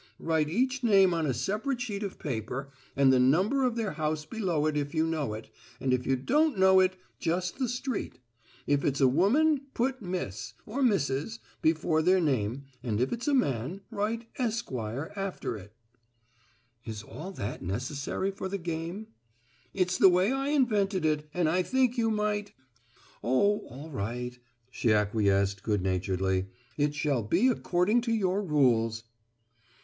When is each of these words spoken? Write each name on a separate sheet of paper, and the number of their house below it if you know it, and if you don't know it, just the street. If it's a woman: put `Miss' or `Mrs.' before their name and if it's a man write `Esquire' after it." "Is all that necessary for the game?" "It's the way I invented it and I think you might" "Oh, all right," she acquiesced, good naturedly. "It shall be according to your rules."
Write 0.17 0.49
each 0.49 0.83
name 0.83 1.13
on 1.13 1.27
a 1.27 1.31
separate 1.31 1.79
sheet 1.79 2.01
of 2.01 2.17
paper, 2.17 2.71
and 2.95 3.13
the 3.13 3.19
number 3.19 3.63
of 3.63 3.75
their 3.75 3.91
house 3.91 4.25
below 4.25 4.65
it 4.65 4.75
if 4.75 4.95
you 4.95 5.05
know 5.05 5.35
it, 5.35 5.51
and 5.79 5.93
if 5.93 6.07
you 6.07 6.15
don't 6.15 6.57
know 6.57 6.79
it, 6.79 6.97
just 7.19 7.59
the 7.59 7.69
street. 7.69 8.17
If 8.65 8.83
it's 8.83 8.99
a 8.99 9.07
woman: 9.07 9.61
put 9.75 10.01
`Miss' 10.01 10.53
or 10.65 10.81
`Mrs.' 10.81 11.37
before 11.61 12.01
their 12.01 12.19
name 12.19 12.63
and 12.81 12.99
if 12.99 13.13
it's 13.13 13.27
a 13.27 13.35
man 13.35 13.81
write 13.91 14.25
`Esquire' 14.39 15.15
after 15.15 15.55
it." 15.55 15.71
"Is 16.83 17.03
all 17.03 17.31
that 17.33 17.61
necessary 17.61 18.31
for 18.31 18.49
the 18.49 18.57
game?" 18.57 19.05
"It's 19.71 19.99
the 19.99 20.09
way 20.09 20.31
I 20.31 20.47
invented 20.47 21.05
it 21.05 21.29
and 21.31 21.47
I 21.47 21.61
think 21.61 21.95
you 21.95 22.09
might" 22.09 22.53
"Oh, 23.23 23.59
all 23.67 23.91
right," 23.91 24.35
she 24.71 24.91
acquiesced, 24.91 25.61
good 25.61 25.83
naturedly. 25.83 26.47
"It 26.75 26.95
shall 26.95 27.21
be 27.21 27.49
according 27.49 28.01
to 28.01 28.11
your 28.11 28.41
rules." 28.41 29.03